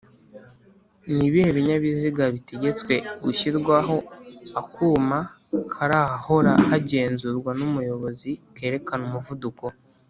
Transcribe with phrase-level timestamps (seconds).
[1.15, 3.97] Nibihe binyabiziga bitegetswe gushyirwaho
[4.61, 5.17] akuma
[5.73, 9.65] kari ahahora hagenzurwa n’umuyobozi kerekana umuvuduko